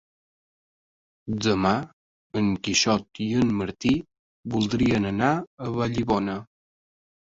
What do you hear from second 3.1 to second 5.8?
i en Martí voldrien anar a